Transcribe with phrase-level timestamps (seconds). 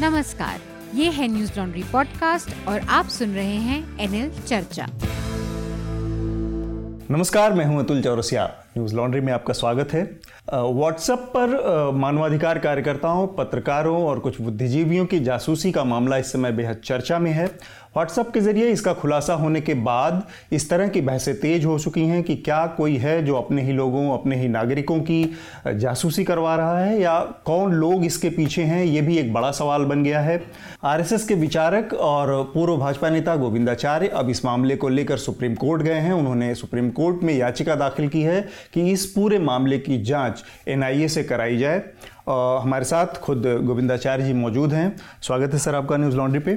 [0.00, 0.60] नमस्कार,
[0.94, 4.86] ये है न्यूज़ लॉन्ड्री पॉडकास्ट और आप सुन रहे हैं एनएल चर्चा।
[7.10, 8.44] नमस्कार, मैं हूँ अतुल चौरसिया।
[8.76, 10.02] न्यूज़ लॉन्ड्री में आपका स्वागत है।
[10.54, 16.80] व्हाट्सएप पर मानवाधिकार कार्यकर्ताओं, पत्रकारों और कुछ बुद्धिजीवियों की जासूसी का मामला इस समय बेहद
[16.84, 17.46] चर्चा में है।
[17.96, 20.22] व्हाट्सएप के ज़रिए इसका खुलासा होने के बाद
[20.52, 23.72] इस तरह की बहसें तेज हो चुकी हैं कि क्या कोई है जो अपने ही
[23.72, 25.24] लोगों अपने ही नागरिकों की
[25.66, 29.84] जासूसी करवा रहा है या कौन लोग इसके पीछे हैं ये भी एक बड़ा सवाल
[29.84, 30.42] बन गया है।
[30.84, 35.82] आरएसएस के विचारक और पूर्व भाजपा नेता गोविंदाचार्य अब इस मामले को लेकर सुप्रीम कोर्ट
[35.82, 38.40] गए हैं। उन्होंने सुप्रीम कोर्ट में याचिका दाखिल की है
[38.74, 41.82] कि इस पूरे मामले की जाँच एनआईए से कराई जाए।
[42.28, 46.54] आ, हमारे साथ खुद गोविंदाचार्य जी मौजूद हैं। स्वागत है सर आपका न्यूज़ लॉन्ड्री पे।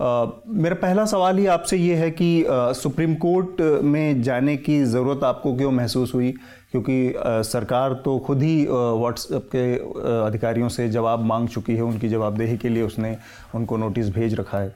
[0.00, 5.24] मेरा पहला सवाल ही आपसे ये है कि आ, सुप्रीम कोर्ट में जाने की ज़रूरत
[5.24, 6.30] आपको क्यों महसूस हुई?
[6.70, 11.82] क्योंकि आ, सरकार तो खुद ही व्हाट्सएप के आ, अधिकारियों से जवाब मांग चुकी है
[11.82, 13.16] उनकी जवाबदेही के लिए उसने
[13.54, 14.74] उनको नोटिस भेज रखा है।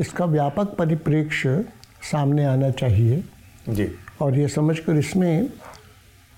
[0.00, 1.64] इसका व्यापक परिप्रेक्ष्य
[2.12, 3.24] सामने आना चाहिए।
[3.68, 3.88] जी।
[4.20, 5.50] और ये समझकर इसमें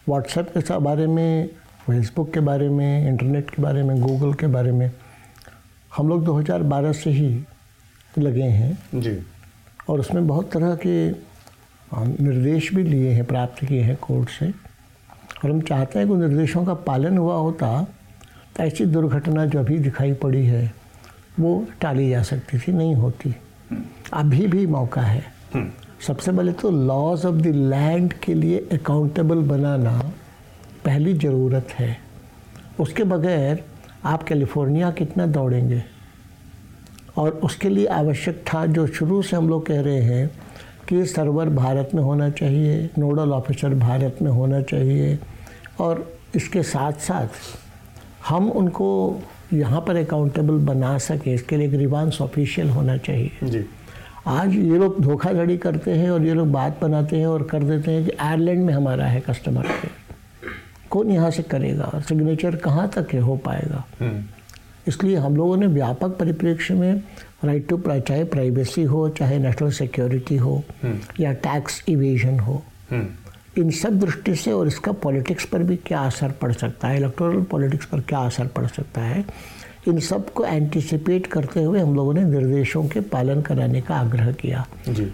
[0.08, 1.48] व्हाट्सएप के बारे में
[1.86, 4.90] फेसबुक के बारे में इंटरनेट के बारे में गूगल के बारे में
[5.96, 7.44] हम लोग 2012 से ही
[8.18, 9.18] लगे हैं। जी।
[9.88, 10.94] और उसमें बहुत तरह के
[12.22, 14.48] निर्देश भी लिए हैं प्राप्त किए हैं कोर्ट से।
[15.44, 17.86] और हम चाहते हैं कि निर्देशों का पालन हुआ होता
[18.56, 20.72] तो ऐसी दुर्घटना जो अभी दिखाई पड़ी है
[21.40, 23.34] वो टाली जा सकती थी नहीं होती।
[24.12, 25.70] अभी भी मौका है। हम्म।
[26.06, 30.12] सबसे पहले तो लॉज ऑफ़ द लैंड के लिए अकाउंटेबल बनाना
[30.84, 31.96] पहली ज़रूरत है।
[32.80, 33.64] उसके बगैर
[34.04, 35.82] आप कैलिफ़ोर्निया कितना दौड़ेंगे?
[37.18, 40.30] और उसके लिए आवश्यक था जो शुरू से हम लोग कह रहे हैं
[40.88, 45.18] कि सर्वर भारत में होना चाहिए नोडल ऑफिसर भारत में होना चाहिए
[45.80, 47.28] और इसके साथ साथ
[48.28, 49.20] हम उनको
[49.52, 53.64] यहाँ पर अकाउंटेबल बना सके इसके लिए ग्रीवांस ऑफिशियल होना चाहिए। जी।
[54.26, 57.90] आज ये लोग धोखाधड़ी करते हैं और ये लोग बात बनाते हैं और कर देते
[57.90, 59.88] हैं कि आयरलैंड में हमारा है कस्टमर के
[60.90, 62.00] कौन यहाँ से करेगा?
[62.08, 63.84] सिग्नेचर कहाँ तक है हो पाएगा?
[64.00, 64.24] हम्म।
[64.88, 67.02] इसलिए हम लोगों ने व्यापक परिप्रेक्ष्य में
[67.44, 73.60] राइट टू चाहे प्राइवेसी हो चाहे नेशनल सिक्योरिटी हो हम्म। या टैक्स इवेजन हो हम्म।
[73.60, 77.42] इन सब दृष्टि से और इसका पॉलिटिक्स पर भी क्या असर पड़ सकता है इलेक्टोरल
[77.50, 79.24] पॉलिटिक्स पर क्या असर पड़ सकता है
[79.88, 84.66] इन सबको एंटिसिपेट करते हुए हम लोगों ने निर्देशों के पालन कराने का आग्रह किया
[84.88, 85.10] जी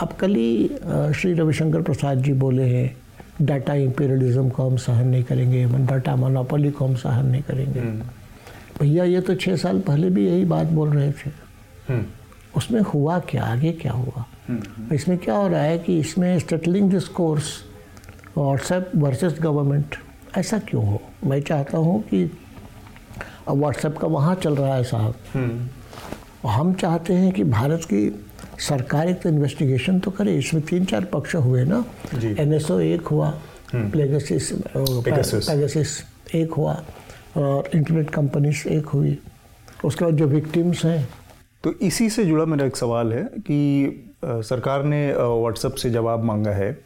[0.00, 0.68] अब कल ही
[1.14, 2.96] श्री रविशंकर प्रसाद जी बोले हैं
[3.40, 8.02] डाटा इंपेरियलिज्म को हम सहन नहीं करेंगे डाटा मोनोपोली को हम सहन नहीं करेंगे हम्म।
[8.82, 11.30] भैया ये तो छः साल पहले भी यही बात बोल रहे थे।
[11.88, 12.04] हम्म।
[12.56, 13.44] उसमें हुआ क्या?
[13.44, 14.24] आगे क्या हुआ?
[14.48, 17.52] हम्म, इसमें क्या हो रहा है कि इसमें स्टेटलिंग this course
[18.36, 19.96] WhatsApp versus government
[20.38, 21.00] ऐसा क्यों हो?
[21.24, 22.24] मैं चाहता हूँ कि
[23.48, 28.02] अब व्हाट्सएप का वहाँ चल रहा है साहब। हम्म। हम चाहते हैं कि भारत की
[28.68, 31.84] सरकार एक तो इन्वेस्टिगेशन तो करे इसमें तीन चार पक्ष हुए ना।
[32.38, 33.30] एनएसओ एक हुआ
[33.74, 34.52] प्लेगसिस।
[36.34, 36.82] एक हुआ।
[37.36, 39.18] और इंटरनेट कंपनीज़ एक हुई।
[39.84, 41.08] उसके बाद जो विक्टिम्स हैं।
[41.64, 46.50] तो इसी से जुड़ा मेरा एक सवाल है कि सरकार ने व्हाट्सएप से जवाब मांगा
[46.52, 46.76] है।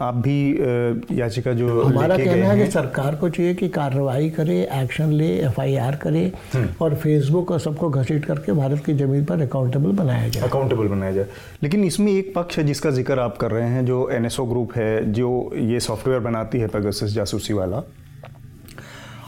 [0.00, 5.12] आप भी याचिका जो हमारा कहना है कि सरकार को चाहिए कि कार्रवाई करे एक्शन
[5.12, 6.24] ले एफआईआर करे
[6.54, 10.88] हम्म। और फेसबुक और सबको घसीट करके भारत की ज़मीन पर अकाउंटेबल बनाया जाए। अकाउंटेबल
[10.88, 11.26] बनाया जाए।
[11.62, 15.12] लेकिन इसमें एक पक्ष है जिसका ज़िक्र आप कर रहे हैं जो एनएसओ ग्रुप है
[15.12, 17.82] जो ये सॉफ्टवेयर बनाती है पेगासस जासूसी वाला।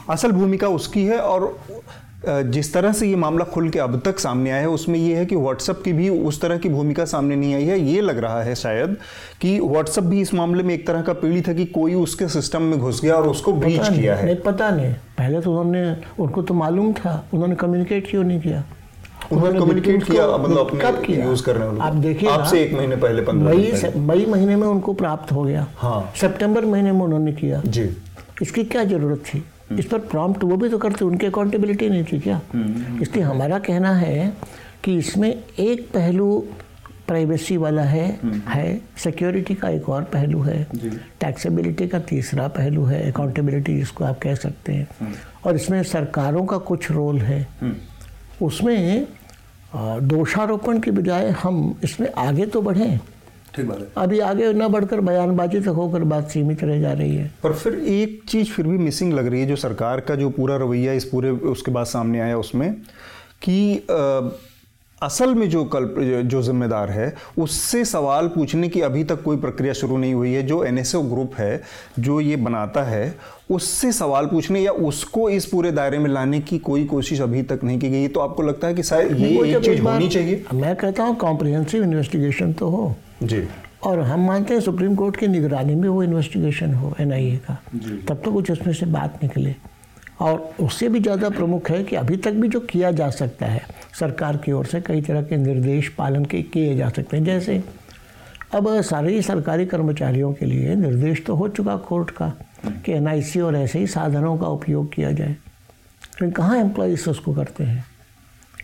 [0.09, 1.55] असल भूमिका उसकी है और
[2.25, 5.25] जिस तरह से ये मामला खुल के अब तक सामने आया है उसमें ये है
[5.25, 8.41] कि व्हाट्सअप की भी उस तरह की भूमिका सामने नहीं आई है। ये लग रहा
[8.43, 8.95] है शायद
[9.41, 12.61] कि व्हाट्सअप भी इस मामले में एक तरह का पीड़ित है कि कोई उसके सिस्टम
[12.61, 16.41] में घुस गया और उसको ब्रीच किया है। नहीं पता नहीं। पहले तो उन्होंने उनको
[16.41, 18.63] तो मालूम था उन्होंने कम्युनिकेट क्यों नहीं किया?
[19.31, 21.25] उन्होंने कम्युनिकेट किया मतलब अपने कब किया?
[21.25, 24.93] यूज़ करने वाले आप देखिए आपसे एक महीने पहले पंद्रह मई मई महीने में उनको
[24.93, 27.89] प्राप्त हो गया। हाँ। सितंबर महीने में उन्होंने किया। जी।
[28.41, 29.43] इसकी क्या ज़रूरत थी?
[29.71, 32.41] इस पर प्रॉम्प्ट वो भी तो करते उनकी अकाउंटेबिलिटी नहीं थी क्या?
[33.01, 34.33] इसलिए हमारा कहना है
[34.83, 35.29] कि इसमें
[35.59, 36.47] एक पहलू
[37.07, 38.07] प्राइवेसी वाला है
[38.47, 40.63] है सिक्योरिटी का एक और पहलू है
[41.21, 45.13] टैक्सेबिलिटी का तीसरा पहलू है अकाउंटेबिलिटी जिसको आप कह सकते हैं।
[45.45, 47.47] और इसमें सरकारों का कुछ रोल है।
[48.41, 49.07] उसमें
[49.75, 52.99] दोषारोपण के बजाय हम इसमें आगे तो बढ़ें।
[53.57, 57.15] ठीक बात है। अभी आगे न बढ़कर बयानबाजी तक होकर बात सीमित रह जा रही
[57.15, 60.29] है। पर फिर एक चीज़ फिर भी मिसिंग लग रही है जो सरकार का जो
[60.29, 62.73] पूरा रवैया इस पूरे उसके बाद सामने आया उसमें
[63.41, 63.87] कि
[65.01, 65.95] असल में जो कल्प
[66.25, 70.41] जो जिम्मेदार है उससे सवाल पूछने की अभी तक कोई प्रक्रिया शुरू नहीं हुई है।
[70.43, 71.61] जो एनएसओ ग्रुप है
[71.99, 73.15] जो ये बनाता है
[73.51, 77.59] उससे सवाल पूछने या उसको इस पूरे दायरे में लाने की कोई कोशिश अभी तक
[77.63, 80.43] नहीं की गई। तो आपको लगता है कि शायद ये एक चीज़ होनी चाहिए?
[80.53, 83.47] मैं कहता हूँ कॉम्प्रिहेंसिव इन्वेस्टिगेशन तो हो। जी।
[83.83, 87.57] और हम मानते हैं सुप्रीम कोर्ट की निगरानी में वो इन्वेस्टिगेशन हो एनआईए का।
[88.07, 89.55] तब तो कुछ उसमें से बात निकले।
[90.19, 93.61] और उससे भी ज़्यादा प्रमुख है कि अभी तक भी जो किया जा सकता है
[93.99, 97.61] सरकार की ओर से कई तरह के निर्देश पालन के किए जा सकते हैं। जैसे
[98.55, 102.33] अब सारे सरकारी कर्मचारियों के लिए निर्देश तो हो चुका कोर्ट का
[102.65, 107.63] कि एनआईसी और ऐसे ही साधनों का उपयोग किया जाए। लेकिन कहाँ एम्प्लॉज उसको करते
[107.63, 107.85] हैं?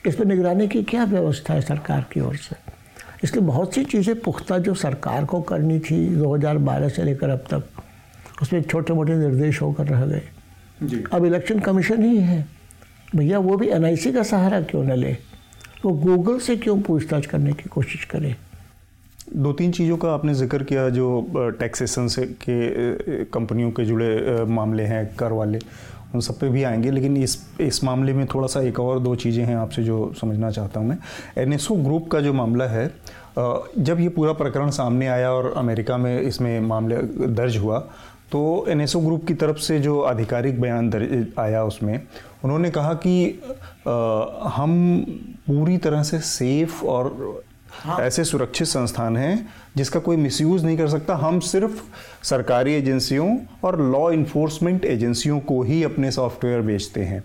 [0.08, 2.56] इस पर निगरानी की क्या व्यवस्था है सरकार की ओर से?
[3.24, 8.42] इसलिए बहुत सी चीज़ें पुख्ता जो सरकार को करनी थी 2012 से लेकर अब तक
[8.42, 10.22] उसमें छोटे मोटे निर्देश होकर रह गए।
[11.14, 12.46] अब इलेक्शन कमीशन ही है।
[13.16, 15.12] भैया वो भी एनआईसी का सहारा क्यों न ले?
[15.86, 18.36] वो गूगल से क्यों पूछताछ करने की कोशिश करे?
[19.36, 24.84] दो तीन चीज़ों का आपने ज़िक्र किया जो टैक्सेशन से के कंपनियों के जुड़े मामले
[24.84, 25.60] हैं कर वाले।
[26.16, 29.16] उन सब पे भी आएँगे लेकिन इस इस मामले में थोड़ा सा एक और दो
[29.16, 30.98] चीज़ें हैं आपसे जो समझना चाहता हूँ मैं।
[31.38, 32.96] एन ग्रुप का जो मामला है
[33.80, 37.80] जब ये पूरा प्रकरण सामने आया और अमेरिका में इसमें मामले दर्ज हुआ
[38.32, 42.02] तो एनएसओ ग्रुप की तरफ़ से जो आधिकारिक बयान दर्ज आया उसमें
[42.44, 43.42] उन्होंने कहा कि
[43.88, 45.00] आ, हम
[45.48, 47.44] पूरी तरह से सेफ़ और
[47.84, 49.48] हाँ। ऐसे सुरक्षित संस्थान हैं
[49.78, 51.82] जिसका कोई मिसयूज़ नहीं कर सकता। हम सिर्फ़
[52.24, 57.24] सरकारी एजेंसियों और लॉ इन्फोर्समेंट एजेंसियों को ही अपने सॉफ्टवेयर बेचते हैं।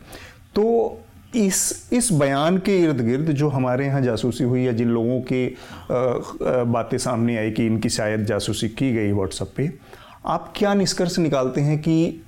[0.55, 1.01] तो
[1.37, 5.47] इस इस बयान के इर्द गिर्द जो हमारे यहाँ जासूसी हुई या जिन लोगों के
[6.73, 9.71] बातें सामने आई कि इनकी शायद जासूसी की गई व्हाट्सएप पे
[10.27, 12.25] आप क्या निष्कर्ष निकालते हैं कि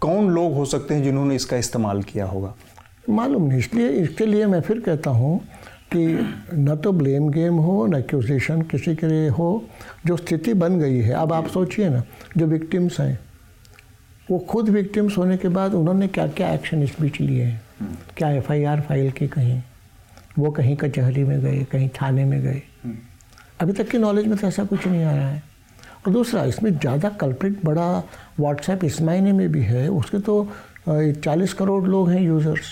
[0.00, 2.54] कौन लोग हो सकते हैं जिन्होंने इसका इस्तेमाल किया होगा?
[3.10, 5.40] मालूम नहीं इसलिए इसके लिए मैं फिर कहता हूँ
[5.92, 6.06] कि
[6.54, 9.64] न तो ब्लेम गेम हो, न एक्यूजेशन किसी के लिए हो,
[10.06, 12.02] जो स्थिति बन गई है। अब आप सोचिए ना,
[12.36, 13.18] जो विक्टिम्स हैं,
[14.30, 17.60] वो खुद विक्टिम्स होने के बाद उन्होंने क्या क्या एक्शन इस बीच लिए हैं?
[18.16, 19.60] क्या एफआईआर फ़ाइल की कहीं?
[20.38, 22.62] वो कहीं कचहरी में गए, कहीं थाने में गए।
[23.60, 25.42] अभी तक की नॉलेज में तो ऐसा कुछ नहीं आ रहा है।
[26.06, 28.02] और दूसरा, इसमें ज़्यादा कल्प्रिट बड़ा
[28.40, 30.48] व्हाट्सएप इस महीने में भी है, उसके तो
[30.88, 32.66] चालीस करोड़ लोग हैं यूज़र्स।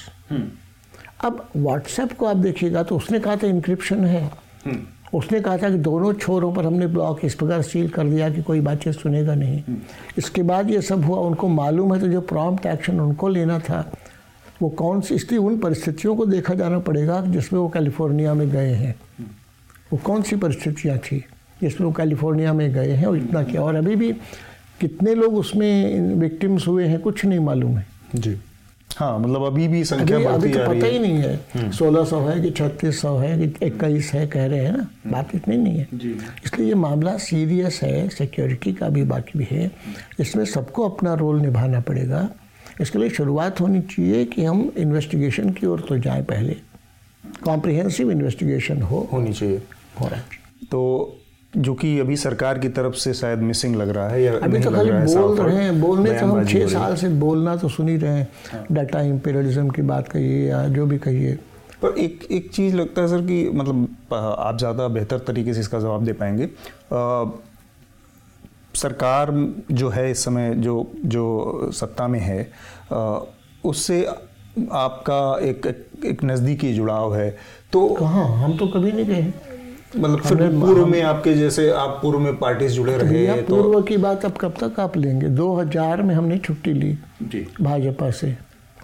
[1.25, 4.25] अब व्हाट्सएप को आप देखिएगा तो उसने कहा था इंक्रिप्शन है।
[4.65, 8.31] हम्म। उसने कहा था कि दोनों छोरों पर हमने ब्लॉक इस प्रकार सील कर दिया
[8.31, 9.79] कि कोई बातचीत सुनेगा नहीं। हम्म।
[10.19, 13.93] इसके बाद ये सब हुआ उनको मालूम है तो जो प्रॉम्प्ट एक्शन उनको लेना था
[14.62, 18.73] वो कौन सी इसलिए उन परिस्थितियों को देखा जाना पड़ेगा जिसमें वो कैलिफ़ोर्निया में गए
[18.73, 18.94] हैं।
[19.93, 21.25] वो कौन सी परिस्थितियाँ थी
[21.61, 24.12] जिसमें वो कैलिफ़ोर्निया में गए हैं और इतना किया और अभी भी
[24.81, 28.37] कितने लोग उसमें विक्टिम्स हुए हैं कुछ नहीं मालूम है। जी।
[28.97, 32.21] हाँ मतलब अभी भी संख्या अभी, अभी तो पता ही नहीं है। हम्म। सोलह सौ
[32.21, 35.79] है कि छत्तीस सौ है कि इक्कीस है कह रहे हैं ना बात इतनी नहीं
[35.79, 35.89] है।
[36.45, 39.73] इसलिए ये मामला सीरियस है सिक्योरिटी का भी बाकी भी है।
[40.21, 42.31] इसमें सबको अपना रोल निभाना पड़ेगा।
[42.81, 46.57] इसके लिए शुरुआत होनी चाहिए कि हम इन्वेस्टिगेशन की ओर तो जाएँ पहले।
[47.45, 49.63] कॉम्प्रिहेंसिव इन्वेस्टिगेशन हो। होनी चाहिए।
[50.01, 50.23] हो रहा है।
[50.71, 51.17] तो
[51.64, 54.70] जो कि अभी सरकार की तरफ़ से शायद मिसिंग लग रहा है या अभी तो
[54.70, 58.19] खाली बोल रहे हैं। बोलने तो हम छः साल से बोलना तो सुन ही रहे
[58.19, 61.38] हैं डाटा हाँ। इम्पेरियलिज्म की बात कहिए या जो भी कहिए।
[61.82, 65.81] पर एक एक चीज़ लगता है सर कि मतलब आप ज़्यादा बेहतर तरीके से इसका
[65.81, 67.25] जवाब दे पाएँगे। आ,
[68.76, 69.31] सरकार
[69.72, 72.40] जो है इस समय जो जो सत्ता में है
[72.93, 73.19] आ,
[73.64, 75.66] उससे आपका एक
[76.06, 77.31] एक नज़दीकी जुड़ाव है।
[77.72, 78.26] तो कहाँ?
[78.38, 79.33] हम तो कभी नहीं गए।
[79.97, 83.83] मतलब फिर पूर्व में आपके जैसे आप पूर्व में पार्टी जुड़े तो रहे तो पूर्व
[83.83, 85.29] की बात अब कब तक आप लेंगे?
[85.29, 88.37] 2000 में हमने छुट्टी ली जी। भाजपा से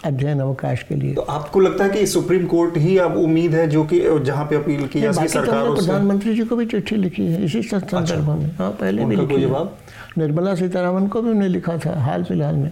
[0.05, 3.69] अध्ययन अवकाश के लिए। तो आपको लगता है कि सुप्रीम कोर्ट ही अब उम्मीद है
[3.69, 7.27] जो कि जहाँ पे अपील की जा सरकार तो प्रधानमंत्री जी को भी चिट्ठी लिखी
[7.27, 9.77] है इसी संदर्भ अच्छा। में। हाँ पहले भी लिखी जवाब?
[10.19, 12.71] निर्मला सीतारामन को भी उन्हें लिखा था हाल फ़िलहाल में।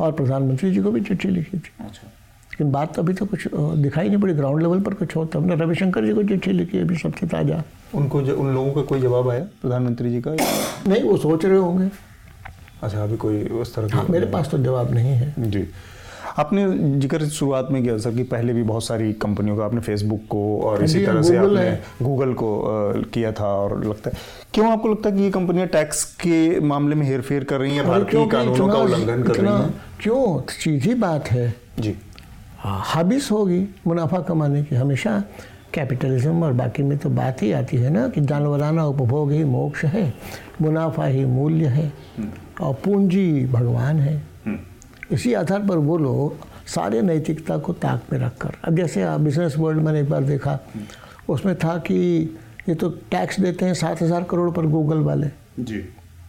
[0.00, 2.08] और प्रधानमंत्री जी को भी चिट्ठी लिखी थी। अच्छा।
[2.60, 3.46] लेकिन बात तो अभी तो कुछ
[3.80, 6.96] दिखाई नहीं पड़ी ग्राउंड लेवल पर कुछ होता हमने रविशंकर जी को चिट्ठी लिखी अभी
[6.96, 7.62] सबसे ताज़ा।
[7.94, 10.34] उनको ज, उन लोगों का कोई जवाब आया प्रधानमंत्री जी का?
[10.88, 11.88] नहीं वो सोच रहे होंगे।
[12.82, 15.66] अच्छा अभी कोई उस तरह हाँ, मेरे पास तो जवाब नहीं है। जी।
[16.38, 16.66] आपने
[17.00, 20.42] ज़िक्र शुरुआत में किया सर कि पहले भी बहुत सारी कंपनियों का आपने फेसबुक को
[20.64, 21.64] और इसी तरह से आपने
[22.02, 22.50] गूगल को
[23.14, 24.18] किया था और लगता है
[24.54, 27.86] क्यों आपको लगता है कि ये कंपनियाँ टैक्स के मामले में हेरफेर कर रही हैं
[27.86, 29.74] भारतीय कानूनों का उल्लंघन कर रही हैं?
[30.02, 30.40] क्यों?
[30.50, 31.96] सीधी बात है। जी।
[32.62, 35.22] हाबिस होगी मुनाफा कमाने की हमेशा।
[35.74, 39.84] कैपिटलिज्म और बाकी में तो बात ही आती है ना कि जानवराना उपभोग ही मोक्ष
[39.84, 40.12] है
[40.62, 41.86] मुनाफा ही मूल्य है
[42.18, 48.12] हम्म। और पूंजी भगवान है। हम्म। इसी आधार पर वो लोग सारे नैतिकता को ताक
[48.12, 50.58] में रखकर अब जैसे आप बिज़नेस वर्ल्ड मैंने एक बार देखा
[51.28, 51.96] उसमें था कि
[52.68, 55.26] ये तो टैक्स देते हैं सात हज़ार करोड़ पर गूगल वाले।
[55.60, 55.80] जी।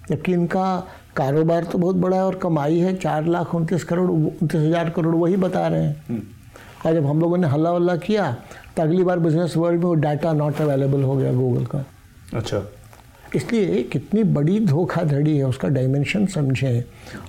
[0.09, 4.61] जबकि इनका कारोबार तो बहुत बड़ा है और कमाई है चार लाख उनतीस करोड़ उनतीस
[4.61, 6.21] हज़ार करोड़ वही बता रहे हैं।
[6.85, 8.31] और जब हम लोगों ने हल्ला वल्ला किया
[8.75, 11.83] तो अगली बार बिज़नेस वर्ल्ड में वो डाटा नॉट अवेलेबल हो गया गूगल का।
[12.33, 12.63] अच्छा।
[13.35, 16.83] इसलिए कितनी बड़ी धोखाधड़ी है उसका डायमेंशन समझें।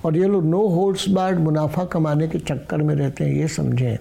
[0.05, 3.97] और ये लोग नो होल्ड्स बार्ड मुनाफा कमाने के चक्कर में रहते हैं ये समझें।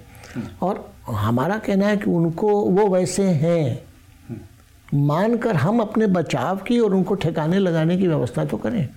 [0.62, 3.82] और हमारा कहना है कि उनको वो वैसे हैं।
[4.96, 8.88] मानकर हम अपने बचाव की और उनको ठिकाने लगाने की व्यवस्था तो करें।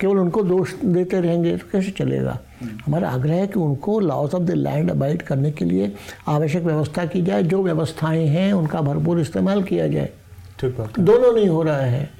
[0.00, 2.38] केवल उनको दोष देते रहेंगे तो कैसे चलेगा?
[2.86, 5.92] हमारा आग्रह है कि उनको loss of the land abide करने के लिए
[6.28, 10.10] आवश्यक व्यवस्था की जाए जो व्यवस्थाएँ हैं उनका भरपूर इस्तेमाल किया जाए।
[10.60, 12.10] ठीक बात दोनों नहीं हो रहा है।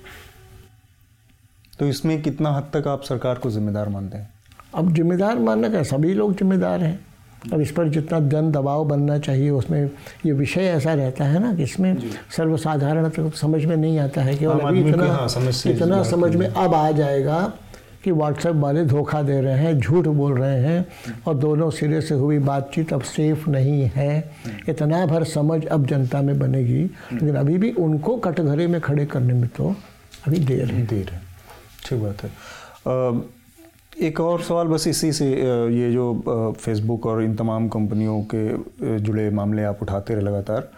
[1.78, 4.28] तो इसमें कितना हद तक आप सरकार को जिम्मेदार मानते हैं?
[4.74, 5.82] अब जिम्मेदार मानना क्या?
[5.82, 7.06] सभी लोग जिम्मेदार हैं।
[7.52, 9.90] अब इस पर जितना जन दबाव बनना चाहिए उसमें
[10.26, 11.96] ये विषय ऐसा रहता है ना कि इसमें
[12.36, 16.46] सर्वसाधारण तक समझ में नहीं आता है केवल अभी इतना हाँ, समझ इतना समझ में
[16.48, 17.52] अब आ जाएगा
[18.06, 22.14] कि व्हाट्सएप वाले धोखा दे रहे हैं, झूठ बोल रहे हैं और दोनों सिरे से
[22.14, 24.12] हुई बातचीत अब सेफ़ नहीं है।
[24.68, 26.82] इतना भर समझ अब जनता में बनेगी।
[27.12, 29.74] लेकिन अभी भी उनको कटघरे में खड़े करने में तो
[30.26, 31.20] अभी देर है। देर है।
[31.84, 32.30] ठीक बात है।
[34.06, 39.28] एक और सवाल बस इसी से ये जो फेसबुक और इन तमाम कंपनियों के जुड़े
[39.30, 40.68] मामले आप उठाते रहे लगातार,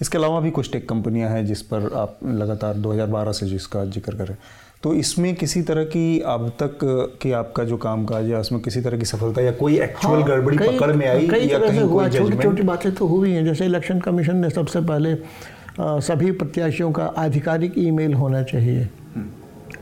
[0.00, 4.14] इसके अलावा भी कुछ टेक कंपनियाँ हैं जिस पर आप लगातार 2012 से जिसका ज़िक्र
[4.16, 4.36] करें
[4.82, 6.78] तो इसमें किसी तरह की अब तक
[7.22, 10.28] की आपका जो काम काज है उसमें किसी तरह की सफलता या कोई एक्चुअल हाँ,
[10.28, 13.30] गड़बड़ी कई- पकड़ में आई कई या कहीं हुआ कोई छोटी छोटी बातें तो हुई
[13.32, 18.88] हैं। जैसे इलेक्शन कमीशन ने सबसे पहले अ, सभी प्रत्याशियों का आधिकारिक ईमेल होना चाहिए।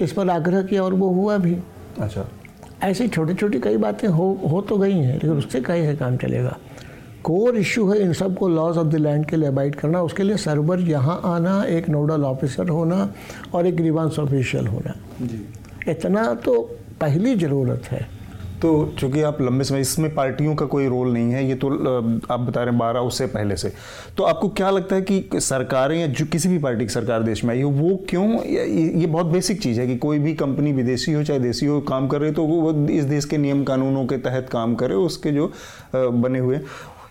[0.01, 1.57] इस पर आग्रह किया और वो हुआ भी।
[2.01, 2.29] अच्छा।
[2.83, 6.17] ऐसी छोटी छोटी कई बातें हो हो तो गई हैं लेकिन उससे कहीं है काम
[6.17, 6.57] चलेगा।
[7.27, 10.37] कोर इश्यू है इन सबको लॉज ऑफ़ द लैंड के लिए अबाइड करना उसके लिए
[10.37, 13.09] सर्वर यहाँ आना एक नोडल ऑफिसर होना
[13.55, 15.47] और एक ग्रीवांस ऑफिशियल होना। जी।
[15.89, 16.61] इतना तो
[17.01, 18.07] पहली ज़रूरत है।
[18.63, 18.69] तो
[18.99, 21.69] चूँकि आप लंबे समय इसमें पार्टियों का कोई रोल नहीं है ये तो
[22.31, 23.73] आप बता रहे हैं बारह उससे पहले से।
[24.17, 27.45] तो आपको क्या लगता है कि सरकारें या जो किसी भी पार्टी की सरकार देश
[27.45, 31.13] में आई हो वो क्यों ये बहुत बेसिक चीज़ है कि कोई भी कंपनी विदेशी
[31.13, 34.17] हो चाहे देसी हो काम कर रही तो वो इस देश के नियम कानूनों के
[34.19, 35.53] तहत काम करे उसके जो
[35.95, 36.61] बने हुए।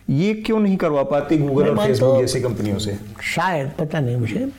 [0.09, 2.97] ये क्यों नहीं करवा पाती गूगल और फेसबुक जैसी कंपनियों से?
[3.23, 4.51] शायद पता नहीं मुझे।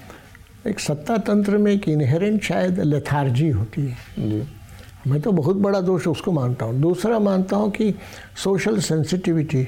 [0.66, 4.42] एक सत्ता तंत्र में एक इनहेरेंट शायद लेथार्जी होती है। जी।
[5.06, 7.94] मैं तो बहुत बड़ा दोष उसको मानता हूँ। दूसरा मानता हूँ कि
[8.44, 9.66] सोशल सेंसिटिविटी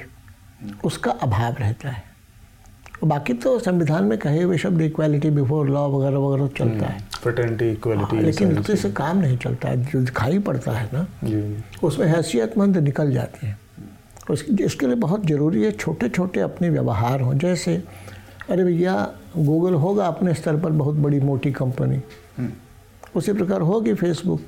[0.85, 2.03] उसका अभाव रहता है।
[3.05, 7.91] बाकी तो संविधान में कहे हुए शब्द इक्वालिटी बिफोर लॉ वगैरह वगैरह चलता है। फ्रेटर्निटी
[7.91, 11.07] हाँ, लेकिन उससे से काम नहीं चलता। है जो दिखाई पड़ता है ना
[11.83, 13.59] उसमें हैसियतमंद निकल जाते हैं।
[14.31, 17.83] उस इसके लिए बहुत ज़रूरी है छोटे छोटे अपने व्यवहार हों। जैसे
[18.51, 18.95] अरे भैया
[19.37, 22.01] गूगल होगा अपने स्तर पर बहुत बड़ी मोटी कंपनी।
[23.17, 24.41] उसी प्रकार होगी फेसबुक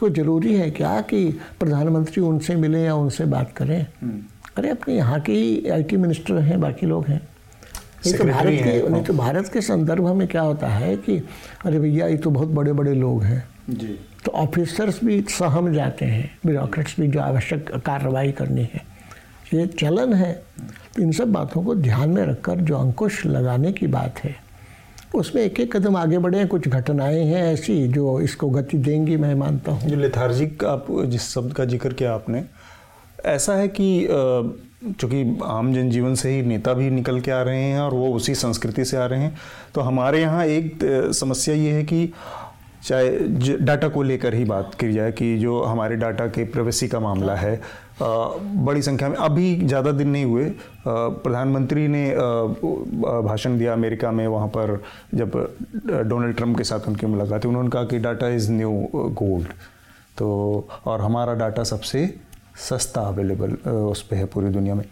[0.00, 1.24] तो ज़रूरी है क्या कि
[1.60, 3.86] प्रधानमंत्री उनसे मिले या उनसे बात करें?
[4.56, 7.20] अरे अपने यहाँ के ही आई मिनिस्टर हैं बाकी लोग हैं।
[8.06, 11.16] नहीं तो भारत के नहीं तो भारत के संदर्भ में क्या होता है कि
[11.64, 16.04] अरे भैया ये तो बहुत बड़े बड़े लोग हैं। जी। तो ऑफिसर्स भी सहम जाते
[16.04, 18.82] हैं ब्यूरोक्रेट्स भी जो आवश्यक कार्रवाई करनी है।
[19.52, 20.32] ये चलन है।
[20.96, 24.34] तो इन सब बातों को ध्यान में रखकर जो अंकुश लगाने की बात है,
[25.14, 29.16] उसमें एक एक कदम आगे बढ़े हैं, कुछ घटनाएँ हैं ऐसी जो इसको गति देंगी,
[29.16, 32.44] मैं मानता हूँ। जो, लेथार्जिक आप जिस शब्द का ज़िक्र किया आपने,
[33.24, 34.06] ऐसा है कि
[35.00, 38.34] चूँकि आम जनजीवन से ही नेता भी निकल के आ रहे हैं और वो उसी
[38.34, 39.36] संस्कृति से आ रहे हैं
[39.74, 40.78] तो हमारे यहाँ एक
[41.14, 42.12] समस्या ये है कि
[42.82, 47.00] चाहे डाटा को लेकर ही बात की जाए कि जो हमारे डाटा के प्राइवेसी का
[47.00, 47.60] मामला है
[48.02, 50.44] बड़ी संख्या में। अभी ज़्यादा दिन नहीं हुए।
[50.86, 52.10] प्रधानमंत्री ने
[53.22, 54.80] भाषण दिया अमेरिका में वहाँ पर,
[55.14, 55.30] जब
[55.86, 59.48] डोनाल्ड ट्रंप के साथ उनकी मुलाकात हुई। उन्होंने कहा कि डाटा इज़ न्यू गोल्ड
[60.18, 60.26] तो
[60.86, 62.06] और हमारा डाटा सबसे
[62.60, 64.84] सस्ता अवेलेबल उस पर है पूरी दुनिया में।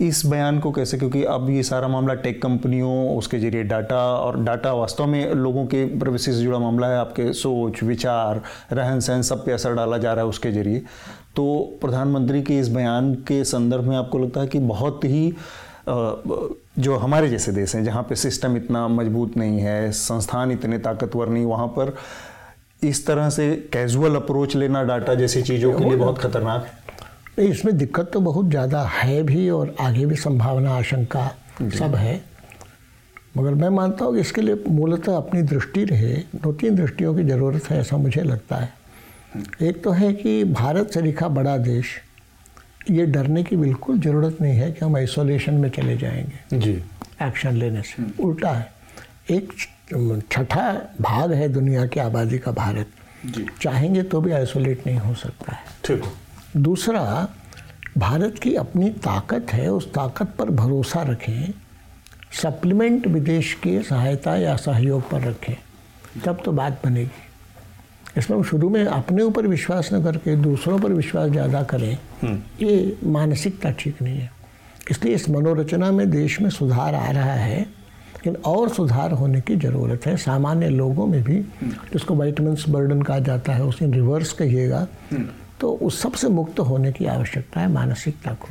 [0.00, 4.42] इस बयान को कैसे क्योंकि अब ये सारा मामला टेक कंपनियों उसके ज़रिए डाटा और
[4.44, 8.40] डाटा वास्तव में लोगों के प्राइवेसी से जुड़ा मामला है आपके सोच विचार
[8.72, 10.82] रहन सहन सब पे असर डाला जा रहा है उसके ज़रिए।
[11.36, 15.32] तो प्रधानमंत्री के इस बयान के संदर्भ में आपको लगता है कि बहुत ही
[15.86, 21.28] जो हमारे जैसे देश हैं जहाँ पे सिस्टम इतना मज़बूत नहीं है संस्थान इतने ताकतवर
[21.28, 21.94] नहीं वहाँ पर
[22.82, 26.72] इस तरह से कैजुअल अप्रोच लेना डाटा जैसी चीज़ों के लिए बहुत खतरनाक है।
[27.38, 31.26] इसमें दिक्कत तो बहुत ज़्यादा है भी और आगे भी संभावना आशंका
[31.78, 32.20] सब है।
[33.36, 37.24] मगर मैं मानता हूँ कि इसके लिए मूलतः अपनी दृष्टि रहे। दो तीन दृष्टियों की
[37.24, 38.72] ज़रूरत है ऐसा मुझे लगता है।
[39.62, 41.96] एक तो है कि भारत से लिखा बड़ा देश
[42.90, 46.72] ये डरने की बिल्कुल ज़रूरत नहीं है कि हम आइसोलेशन में चले जाएँगे। जी।
[47.22, 48.72] एक्शन लेने से। उल्टा है।
[49.30, 49.52] एक
[50.32, 52.86] छठा भाग है दुनिया की आबादी का भारत।
[53.26, 56.02] जी। चाहेंगे तो भी आइसोलेट नहीं हो सकता है। ठीक
[56.56, 57.28] दूसरा
[57.98, 61.52] भारत की अपनी ताकत है उस ताकत पर भरोसा रखें
[62.32, 65.54] सप्लीमेंट विदेश की सहायता या सहयोग पर रखें।
[66.24, 67.10] तब तो बात बनेगी।
[68.18, 71.96] इसमें हम शुरू में अपने ऊपर विश्वास न करके दूसरों पर विश्वास ज़्यादा करें
[72.60, 74.30] ये मानसिकता ठीक नहीं है।
[74.90, 79.56] इसलिए इस मनोरचना में देश में सुधार आ रहा है लेकिन और सुधार होने की
[79.56, 84.86] ज़रूरत है। सामान्य लोगों में भी जिसको वाइटमिन्स बर्डन कहा जाता है उसे रिवर्स कहिएगा।
[85.60, 88.48] तो उस सबसे मुक्त होने की आवश्यकता है मानसिकता को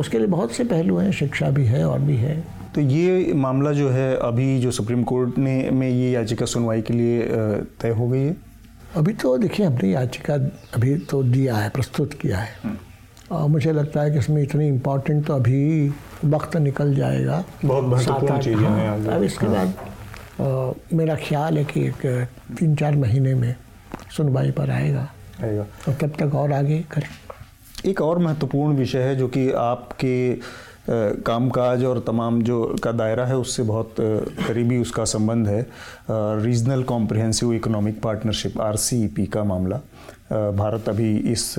[0.00, 2.34] उसके लिए बहुत से पहलू हैं शिक्षा भी है और भी है।
[2.74, 6.94] तो ये मामला जो है अभी जो सुप्रीम कोर्ट ने में ये याचिका सुनवाई के
[6.94, 7.22] लिए
[7.80, 8.36] तय हो गई है?
[8.96, 10.34] अभी तो देखिए हमने याचिका
[10.74, 12.74] अभी तो दिया है प्रस्तुत किया है।
[13.32, 15.88] और मुझे लगता है कि इसमें इतनी इम्पोर्टेंट तो अभी
[16.24, 19.74] वक्त निकल जाएगा। बहुत महत्वपूर्ण चीज़ें हैं हाँ, अब इसके बाद
[20.40, 22.06] अ, मेरा ख्याल है कि एक
[22.58, 23.54] तीन चार महीने में
[24.16, 25.08] सुनवाई पर आएगा।
[25.42, 27.08] और तब तक और आगे करें?
[27.84, 30.38] एक और महत्वपूर्ण विषय है जो कि आपके
[31.22, 33.94] कामकाज और तमाम जो का दायरा है उससे बहुत
[34.46, 35.60] करीबी उसका संबंध है।
[36.10, 38.76] Regional comprehensive economic partnership R
[39.26, 39.76] का मामला।
[40.52, 41.54] भारत अभी इस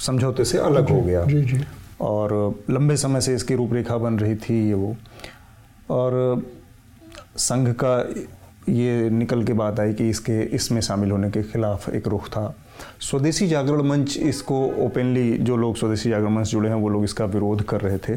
[0.00, 1.64] समझौते से अलग हो गया। जी जी।
[2.00, 4.96] और लंबे समय से इसकी रूपरेखा बन रही थी ये वो।
[5.90, 6.42] और
[7.36, 7.98] संघ का
[8.68, 12.54] ये निकल के बात आई कि इसके इसमें शामिल होने के खिलाफ एक रुख था।
[13.00, 17.24] स्वदेशी जागरण मंच इसको ओपनली जो लोग स्वदेशी जागरण मंच जुड़े हैं वो लोग इसका
[17.24, 18.16] विरोध कर रहे थे।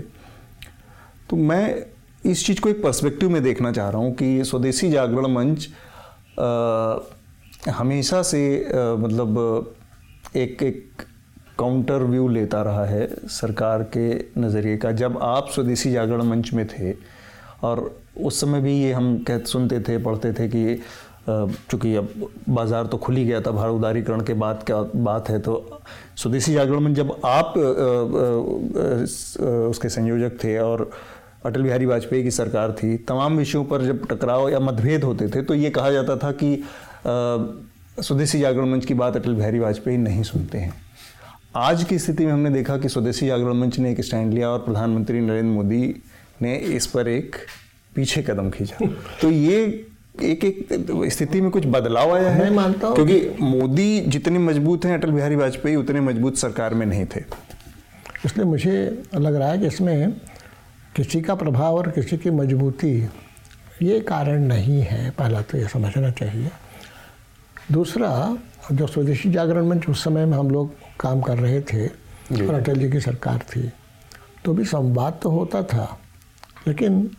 [1.29, 1.85] तो मैं
[2.25, 5.69] इस चीज़ को एक पर्सपेक्टिव में देखना चाह रहा हूँ कि स्वदेशी जागरण मंच
[6.39, 9.75] अ, हमेशा से अ, मतलब
[10.35, 11.01] एक एक
[11.59, 16.67] काउंटर व्यू लेता रहा है सरकार के नज़रिए का। जब आप स्वदेशी जागरण मंच में
[16.67, 16.93] थे
[17.63, 17.79] और
[18.21, 20.81] उस समय भी ये हम कह सुनते थे, पढ़ते थे कि
[21.29, 25.39] चूँकि अब बाज़ार तो खुल ही गया था भारत उदारीकरण के बाद क्या बात है
[25.39, 25.79] तो
[26.17, 27.57] स्वदेशी जागरण मंच जब आप
[29.69, 30.89] उसके संयोजक थे और
[31.45, 35.41] अटल बिहारी वाजपेयी की सरकार थी, तमाम विषयों पर जब टकराव या मतभेद होते थे
[35.41, 36.63] तो ये कहा जाता था कि
[37.05, 40.73] स्वदेशी जागरण मंच की बात अटल बिहारी वाजपेयी नहीं सुनते हैं।
[41.55, 44.60] आज की स्थिति में हमने देखा कि स्वदेशी जागरण मंच ने एक स्टैंड लिया और
[44.60, 45.95] प्रधानमंत्री नरेंद्र मोदी
[46.41, 47.36] ने इस पर एक
[47.95, 48.88] पीछे कदम खींचा।
[49.21, 49.86] तो ये
[50.23, 52.39] एक एक स्थिति में कुछ बदलाव आया है?
[52.39, 56.86] मैं मानता हूँ। क्योंकि मोदी जितने मज़बूत हैं अटल बिहारी वाजपेयी उतने मज़बूत सरकार में
[56.86, 57.23] नहीं थे।
[58.25, 60.12] इसलिए मुझे लग रहा है कि इसमें
[60.95, 62.91] किसी का प्रभाव और किसी की मजबूती
[63.82, 66.49] ये कारण नहीं है। पहला तो ये समझना चाहिए।
[67.71, 68.38] दूसरा
[68.71, 72.80] जो स्वदेशी जागरण मंच उस समय में हम लोग काम कर रहे थे और अटल
[72.80, 73.71] जी की सरकार थी
[74.45, 75.86] तो भी संवाद तो होता था
[76.67, 77.10] लेकिन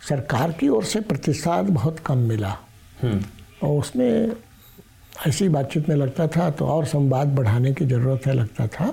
[0.00, 2.56] सरकार की ओर से प्रतिसाद बहुत कम मिला।
[3.04, 4.32] और उसमें
[5.26, 8.92] ऐसी बातचीत में लगता था तो और संवाद बढ़ाने की ज़रूरत है लगता था।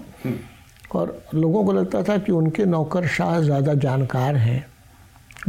[0.95, 4.65] और लोगों को लगता था कि उनके नौकर शाह ज़्यादा जानकार हैं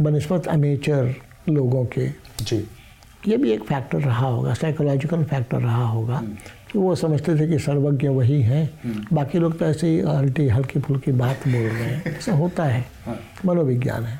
[0.01, 1.13] बनस्पत अमेचर
[1.49, 2.07] लोगों के।
[2.41, 2.65] जी।
[3.27, 6.21] ये भी एक फैक्टर रहा होगा साइकोलॉजिकल फैक्टर रहा होगा।
[6.71, 10.79] कि वो समझते थे कि सर्वज्ञ वही हैं। बाकी लोग तो ऐसे ही हल्टी हल्की
[10.79, 12.85] फुल्की बात बोल रहे हैं। ऐसा होता है।
[13.45, 14.19] मनोविज्ञान है।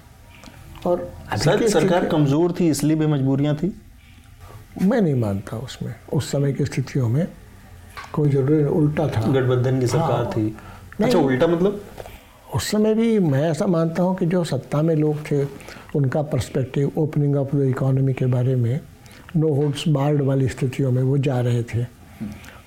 [0.87, 3.73] और सर सरकार कमज़ोर थी इसलिए भी मजबूरियाँ थी?
[4.81, 7.27] मैं नहीं मानता उसमें उस समय की स्थितियों में
[8.13, 10.55] कोई ज़रूरी उल्टा था। गठबंधन की सरकार हाँ। थी।
[11.03, 11.81] अच्छा उल्टा मतलब?
[12.55, 15.43] उस समय भी मैं ऐसा मानता हूँ कि जो सत्ता में लोग थे
[15.95, 18.79] उनका perspective opening of the economy के बारे में
[19.35, 21.85] नो होल्ड्स बार्ड वाली स्थितियों में वो जा रहे थे।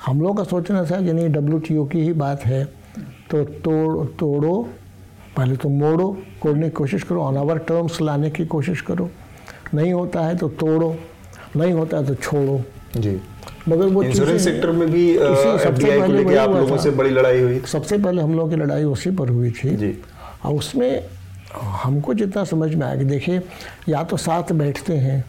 [0.07, 2.65] हम लोग का सोचना था कि नहीं डब्ल्यू की ही बात है
[3.31, 4.55] तो तोड़ तोड़ो
[5.41, 6.07] पहले तो मोड़ो
[6.43, 9.09] तोड़ने की कोशिश करो ऑन आवर टर्म्स लाने की कोशिश करो।
[9.75, 10.89] नहीं होता है तो तोड़ो
[11.57, 12.61] नहीं होता है तो छोड़ो।
[12.97, 13.21] जी।
[13.69, 17.41] मगर वो इंश्योरेंस सेक्टर में भी सबसे एफडीआई को पहले आप लोगों से बड़ी लड़ाई
[17.41, 19.97] हुई। सबसे पहले हम लोगों की लड़ाई उसी पर हुई थी। जी।
[20.45, 21.07] और उसमें
[21.83, 23.41] हमको जितना समझ में आया कि देखिए
[23.89, 25.25] या तो साथ बैठते हैं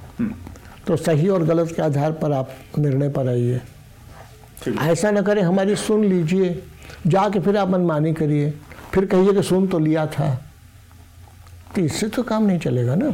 [0.88, 3.62] तो सही और गलत के आधार पर आप निर्णय पर आइए।
[4.82, 6.62] ऐसा ना करें हमारी सुन लीजिए
[7.08, 8.54] जाके फिर आप मनमानी करिए।
[8.94, 10.46] फिर कहिए कि सुन तो लिया था।
[11.76, 13.12] तो इससे तो काम नहीं चलेगा ना।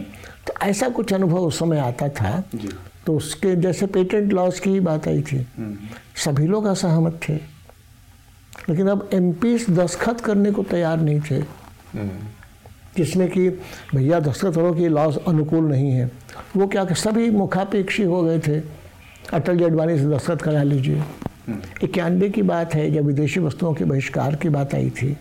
[0.48, 2.70] तो ऐसा कुछ अनुभव उस समय आता था। जी।
[3.06, 5.48] तो उसके जैसे पेटेंट लॉस की ही बात आई थी।
[6.16, 7.34] सभी लोग असहमत थे।
[8.70, 11.42] लेकिन अब एम पी दस्खत करने को तैयार नहीं थे।
[12.98, 13.50] जिसमें कि
[13.96, 16.12] भैया दस्तखत करो कि लॉज अनुकूल नहीं है।
[16.56, 18.60] वो क्या कि सभी मुखापेक्षी हो गए थे।
[19.34, 21.04] अटल जी अडवाणी से दस्तखत करा लीजिए।
[21.84, 25.18] इक्यानवे की बात है जब विदेशी वस्तुओं के बहिष्कार की बात आई थी।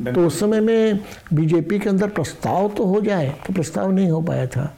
[0.00, 1.00] तो उस समय में
[1.34, 4.74] बीजेपी के अंदर प्रस्ताव तो हो जाए तो प्रस्ताव नहीं हो पाया था।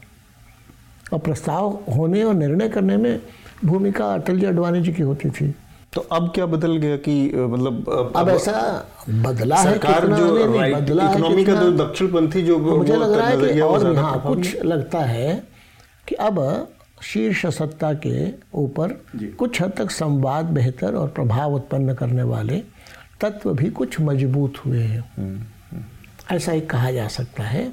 [1.12, 3.20] और प्रस्ताव होने और निर्णय करने में
[3.64, 5.54] भूमिका अटल जी अडवाणी जी की होती थी।
[5.92, 8.52] तो अब क्या बदल गया कि मतलब अब, अब ऐसा
[9.09, 10.16] बदला है सरकार कितना?
[10.16, 14.56] जो बदला इकोनॉमी का जो दक्षिणपंथी जो मुझे लग रहा है कि और हाँ कुछ
[14.64, 15.35] लगता है
[16.09, 16.68] कि अब
[17.02, 18.92] शीर्ष सत्ता के ऊपर
[19.38, 22.62] कुछ हद तक संवाद बेहतर और प्रभाव उत्पन्न करने वाले
[23.20, 25.48] तत्व भी कुछ मज़बूत हुए हैं।
[26.33, 27.66] ऐसा ही कहा जा सकता है।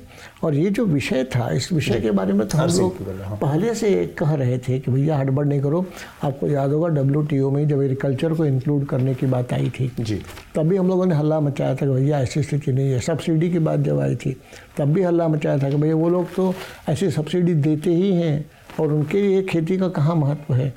[0.44, 3.74] और ये जो विषय था इस विषय के बारे में तो हम लोग हाँ। पहले
[3.76, 5.86] से कह रहे थे कि भैया हड़बड़ नहीं करो।
[6.24, 10.20] आपको याद होगा डब्ल्यू में जब एग्रीकल्चर को इंक्लूड करने की बात आई थी जी।
[10.56, 13.52] तब भी हम लोगों ने हल्ला मचाया था कि भैया ऐसी स्थिति नहीं है। सब्सिडी
[13.52, 14.36] की बात जब आई थी
[14.78, 16.54] तब भी हल्ला मचाया था कि भैया वो लोग तो
[16.90, 18.46] ऐसी सब्सिडी देते ही हैं
[18.80, 20.70] और उनके लिए खेती का कहाँ महत्व है।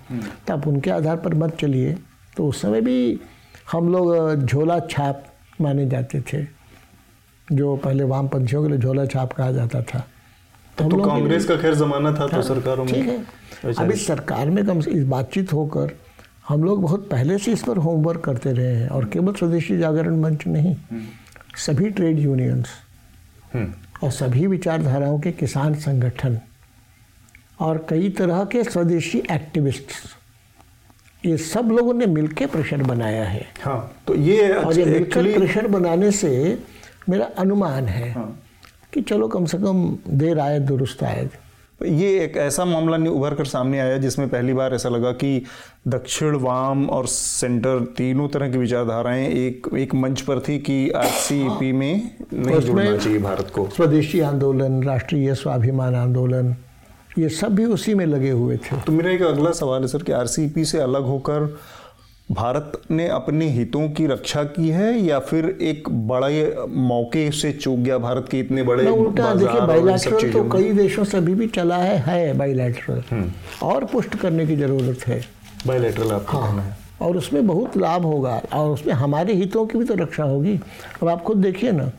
[0.47, 1.97] तो आप उनके आधार पर मत चलिए।
[2.37, 3.21] तो उस समय भी
[3.73, 5.25] हम लोग झोला छाप
[5.61, 6.45] माने जाते थे
[7.49, 9.99] जो पहले वामपंथियों के लिए झोला छाप कहा जाता था।
[10.79, 13.09] तो, तो कांग्रेस का खैर जमाना था था तो सरकारों में ठीक
[13.65, 15.93] है। अभी सरकार में कम से बातचीत होकर
[16.49, 20.21] हम लोग बहुत पहले से इस पर होमवर्क करते रहे हैं और केवल स्वदेशी जागरण
[20.21, 20.75] मंच नहीं
[21.67, 22.69] सभी ट्रेड यूनियंस
[23.55, 26.39] हम्म, और सभी विचारधाराओं के किसान संगठन
[27.61, 30.15] और कई तरह के स्वदेशी एक्टिविस्ट्स
[31.27, 35.67] ये सब लोगों ने मिलकर प्रेशर बनाया है। हाँ तो ये और ये मिलकर प्रेशर
[35.67, 36.59] बनाने से
[37.09, 38.43] मेरा अनुमान है हाँ।
[38.95, 41.29] कि चलो कम से कम देर आए दुरुस्त आए।
[41.83, 45.45] ये एक ऐसा मामला नहीं उभर कर सामने आया जिसमें पहली बार ऐसा लगा कि
[45.89, 51.73] दक्षिण वाम और सेंटर तीनों तरह की विचारधाराएँ एक एक मंच पर थी कि आरसीईपी
[51.73, 56.55] में नहीं उसमें- जुड़ना चाहिए भारत को। स्वदेशी आंदोलन राष्ट्रीय स्वाभिमान आंदोलन
[57.19, 60.03] ये सब भी उसी में लगे हुए थे। तो मेरा एक अगला सवाल है सर
[60.03, 61.47] कि आरसीईपी से अलग होकर
[62.33, 67.79] भारत ने अपने हितों की रक्षा की है या फिर एक बड़े मौके से चूक
[67.79, 71.47] गया भारत के इतने बड़े ना उल्टा देखिए बाइलैटरल तो कई देशों से अभी भी
[71.47, 73.03] चला है है बाइलैटरल
[73.63, 75.21] और पुष्ट करने की ज़रूरत है।
[75.67, 79.85] बायलैटरल आपका है। हाँ। और उसमें बहुत लाभ होगा और उसमें हमारे हितों की भी
[79.85, 80.59] तो रक्षा होगी।
[81.03, 81.91] अब आप खुद देखिए ना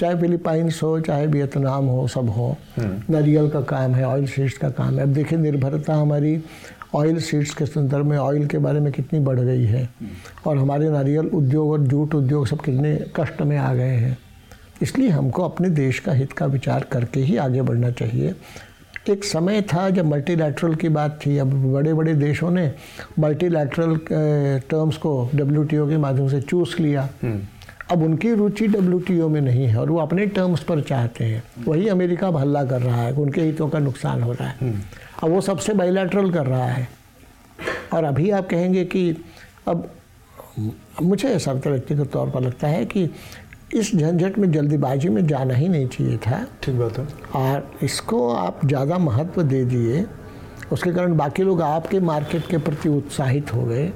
[0.00, 4.70] चाहे फिलीपाइंस हो चाहे वियतनाम हो सब हो। नारियल का काम है ऑयल सीड्स का
[4.70, 6.38] काम है। अब देखिए निर्भरता हमारी
[6.94, 9.88] ऑयल सीड्स के संदर्भ में ऑयल के बारे में कितनी बढ़ गई है।
[10.46, 14.16] और हमारे नारियल उद्योग और जूट उद्योग सब कितने कष्ट में आ गए हैं।
[14.82, 18.34] इसलिए हमको अपने देश का हित का विचार करके ही आगे बढ़ना चाहिए।
[19.10, 22.70] एक समय था जब मल्टीलैटरल की बात थी अब बड़े बड़े देशों ने
[23.18, 23.96] मल्टीलैटरल
[24.70, 27.08] टर्म्स को डब्ल्यूटीओ के माध्यम से चूस लिया।
[27.92, 31.88] अब उनकी रुचि डब्ल्यूटीओ में नहीं है और वो अपने टर्म्स पर चाहते हैं। वही
[31.88, 34.72] अमेरिका अब हल्ला कर रहा है उनके हितों का नुकसान हो रहा है।
[35.22, 36.88] अब वो सबसे बाइलैटरल कर रहा है।
[37.94, 39.10] और अभी आप कहेंगे कि
[39.68, 39.90] अब
[41.02, 43.08] मुझे ऐसा व्यक्तिगत तौर पर लगता है कि
[43.74, 48.28] इस झंझट में जल्दीबाजी में जाना ही नहीं चाहिए था। ठीक बात है। और इसको
[48.30, 50.04] आप ज़्यादा महत्व दे दिए
[50.72, 53.90] उसके कारण बाकी लोग आपके मार्केट के प्रति उत्साहित हो गए।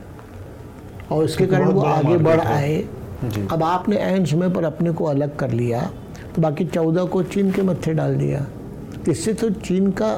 [1.13, 2.77] और इसके कारण वो आगे बढ़। आए।
[3.53, 5.81] अब आपने ऐन समय पर अपने को अलग कर लिया
[6.35, 8.47] तो बाकी चौदह को चीन के मत्थे डाल दिया।
[9.09, 10.09] इससे तो चीन का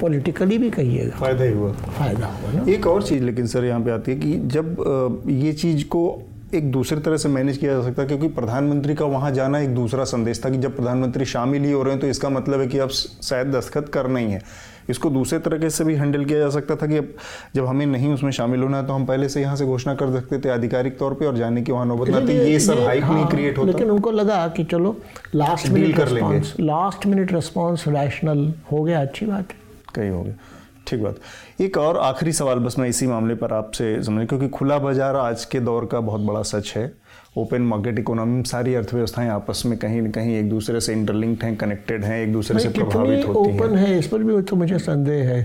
[0.00, 3.80] पॉलिटिकली भी कहिएगा। फ़ायदा ही हुआ। फ़ायदा होगा ना। एक और चीज़ लेकिन सर यहाँ
[3.80, 6.22] पे आती है कि जब ये चीज़ को
[6.54, 9.74] एक दूसरे तरह से मैनेज किया जा सकता है क्योंकि प्रधानमंत्री का वहाँ जाना एक
[9.74, 12.66] दूसरा संदेश था कि जब प्रधानमंत्री शामिल ही हो रहे हैं तो इसका मतलब है
[12.66, 14.40] कि अब शायद दस्तखत करना ही है।
[14.90, 17.08] इसको दूसरे तरीके से भी हैंडल किया जा सकता था कि अब
[17.56, 20.12] जब हमें नहीं उसमें शामिल होना है तो हम पहले से यहाँ से घोषणा कर
[20.12, 23.14] सकते थे आधिकारिक तौर पर और जाने की वहाँ नौबत आती ये सब हाइप नहीं
[23.14, 24.96] हाँ, क्रिएट होता। लेकिन उनको लगा कि चलो
[25.34, 29.58] लास्ट मिनट कर लेंगे। लास्ट मिनट रिस्पॉन्स रैशनल हो गया अच्छी बात है।
[29.94, 30.34] कहीं हो गया।
[30.86, 31.16] ठीक बात।
[31.60, 35.44] एक और आखिरी सवाल बस मैं इसी मामले पर आपसे समझ क्योंकि खुला बाज़ार आज
[35.44, 36.86] के दौर का बहुत बड़ा सच है।
[37.36, 41.42] ओपन मार्केट इकोनॉमी में सारी अर्थव्यवस्थाएँ आपस में कहीं न कहीं एक दूसरे से इंटरलिंक्ड
[41.44, 44.56] हैं कनेक्टेड हैं एक दूसरे से प्रभावित होती हैं। ओपन है इस पर भी तो
[44.56, 45.42] मुझे संदेह है।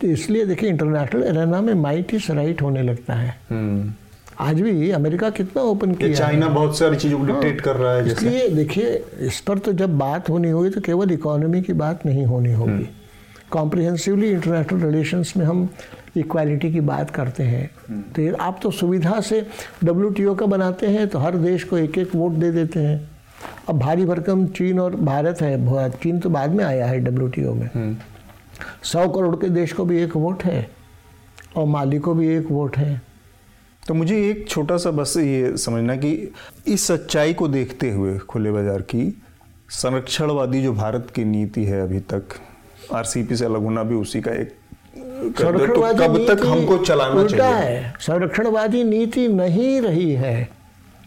[0.00, 3.92] तो इसलिए देखिए इंटरनेशनल एरेना में माइट इज़ राइट होने लगता है। हम्म।
[4.40, 7.92] आज भी अमेरिका कितना ओपन किया है। चाइना बहुत सारी चीज़ों को डिक्टेट कर रहा
[7.92, 11.72] है जैसे। इसलिए देखिए इस पर तो जब बात होनी होगी तो केवल इकोनॉमी की
[11.72, 12.88] बात नहीं होनी होगी।
[13.50, 15.68] कॉम्प्रिहेंसिवली इंटरनेशनल रिलेशंस में हम
[16.16, 19.40] इक्वालिटी की बात करते हैं तो आप तो सुविधा से
[19.84, 22.98] डब्ल्यू का बनाते हैं तो हर देश को एक एक वोट दे देते हैं।
[23.68, 27.96] अब भारी भरकम चीन और भारत है चीन तो बाद में आया है डब्ल्यू में।
[28.82, 30.68] सौ करोड़ के देश को भी एक वोट है
[31.56, 33.00] और माली को भी एक वोट है।
[33.82, 36.12] तो मुझे एक छोटा सा बस ये समझना कि
[36.66, 39.04] इस सच्चाई को देखते हुए खुले बाज़ार की
[39.72, 42.34] संरक्षणवादी जो भारत की नीति है अभी तक
[42.94, 44.54] आरसीपी से अलग होना भी उसी का एक
[45.16, 47.54] तो संरक्षणवादी कब तक नीति हमको चलाना चाहिए?
[47.54, 50.48] है। संरक्षणवादी नीति नहीं रही है।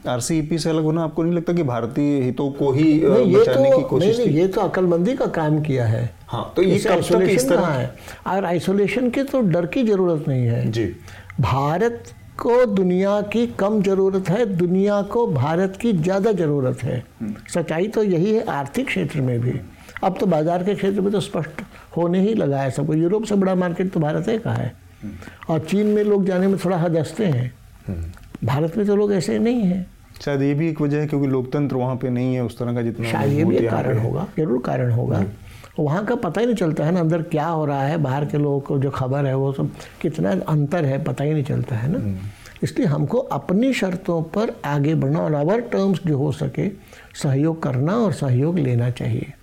[0.08, 3.82] आरसीईपी से अलग होना आपको नहीं लगता कि भारतीय हितों को ही ये बचाने की
[3.82, 7.02] तो कोशिश नहीं, नहीं ये तो अक्लमंदी का काम किया है। हाँ तो ये कब
[7.04, 7.96] तक इस तरह है?
[8.28, 10.86] और आइसोलेशन की तो डर की ज़रूरत नहीं है। जी।
[11.40, 17.04] भारत को दुनिया की कम ज़रूरत है दुनिया को भारत की ज़्यादा ज़रूरत है।
[17.54, 19.60] सच्चाई तो यही है आर्थिक क्षेत्र में भी।
[20.04, 21.62] अब तो बाज़ार के क्षेत्र में तो स्पष्ट
[21.98, 24.74] होने ही लगा है सबको। यूरोप से बड़ा मार्केट तो भारत है कहाँ है।
[25.50, 27.52] और चीन में लोग जाने में थोड़ा हदसते हैं।
[28.44, 29.86] भारत में तो लोग ऐसे नहीं हैं।
[30.22, 32.82] शायद ये भी एक वजह है क्योंकि लोकतंत्र वहाँ पे नहीं है उस तरह का
[32.82, 35.24] जितना शायद ये भी एक कारण होगा ज़रूर कारण होगा।
[35.80, 38.38] वहाँ का पता ही नहीं चलता है ना अंदर क्या हो रहा है बाहर के
[38.38, 39.72] लोगों को जो खबर है वो सब
[40.02, 42.20] कितना अंतर है पता ही नहीं चलता है ना।
[42.64, 46.68] इसलिए हमको अपनी शर्तों पर आगे बढ़ना और अवर टर्म्स जो हो सके
[47.16, 49.34] सहयोग करना और सहयोग लेना चाहिए।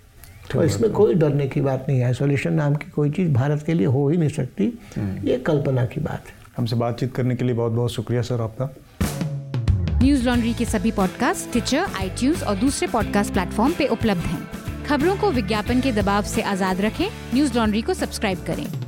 [0.51, 3.73] तो इसमें कोई डरने की बात नहीं है। आइसोलेशन नाम की कोई चीज़ भारत के
[3.73, 4.65] लिए हो ही नहीं सकती।
[5.29, 8.69] ये कल्पना की बात है। हमसे बातचीत करने के लिए बहुत बहुत शुक्रिया सर आपका।
[10.03, 14.47] न्यूज़ लॉन्ड्री के सभी पॉडकास्ट ट्विटर आई और दूसरे पॉडकास्ट प्लेटफॉर्म पे उपलब्ध हैं।
[14.83, 18.86] खबरों को विज्ञापन के दबाव से आज़ाद रखें। न्यूज़ लॉन्ड्री को सब्सक्राइब करें।